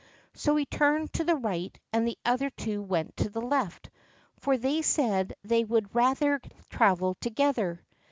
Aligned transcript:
So 0.33 0.55
he 0.55 0.65
turned 0.65 1.13
to 1.13 1.23
the 1.23 1.35
right, 1.35 1.77
and 1.93 2.07
the 2.07 2.17
other 2.25 2.49
two 2.49 2.81
went 2.81 3.15
to 3.17 3.29
the 3.29 3.39
left, 3.39 3.91
for 4.39 4.57
they 4.57 4.81
said 4.81 5.35
they 5.43 5.63
would 5.63 5.93
rather 5.93 6.41
travel 6.71 7.13
together. 7.21 7.85